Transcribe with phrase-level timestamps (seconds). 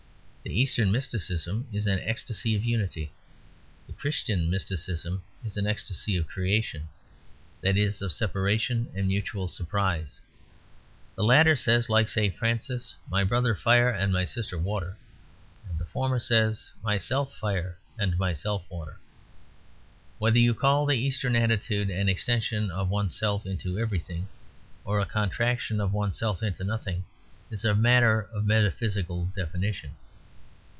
[0.43, 3.13] The Eastern mysticism is an ecstasy of unity;
[3.85, 6.89] the Christian mysticism is an ecstasy of creation,
[7.61, 10.19] that is of separation and mutual surprise.
[11.15, 12.35] The latter says, like St.
[12.35, 14.97] Francis, "My brother fire and my sister water";
[15.77, 18.97] the former says, "Myself fire and myself water."
[20.17, 24.27] Whether you call the Eastern attitude an extension of oneself into everything
[24.85, 27.05] or a contraction of oneself into nothing
[27.51, 29.91] is a matter of metaphysical definition.